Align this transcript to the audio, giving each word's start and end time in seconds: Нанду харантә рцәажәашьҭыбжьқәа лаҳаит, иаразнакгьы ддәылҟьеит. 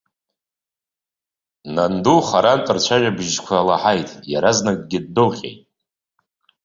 Нанду 1.75 2.17
харантә 2.27 2.71
рцәажәашьҭыбжьқәа 2.75 3.67
лаҳаит, 3.67 4.09
иаразнакгьы 4.31 4.99
ддәылҟьеит. 5.05 5.59